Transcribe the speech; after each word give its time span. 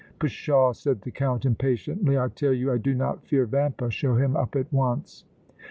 "Pshaw!" 0.17 0.71
said 0.73 1.03
the 1.03 1.11
Count, 1.11 1.45
impatiently. 1.45 2.17
"I 2.17 2.27
tell 2.29 2.53
you 2.53 2.71
I 2.73 2.79
do 2.79 2.95
not 2.95 3.23
fear 3.23 3.45
Vampa. 3.45 3.91
Show 3.91 4.15
him 4.15 4.35
up 4.35 4.55
at 4.55 4.73
once." 4.73 5.25